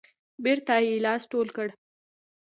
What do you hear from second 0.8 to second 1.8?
یې لاس ټول کړ.